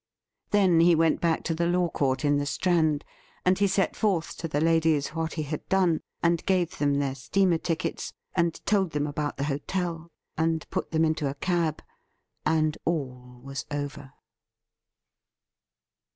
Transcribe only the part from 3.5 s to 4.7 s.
he set forth to the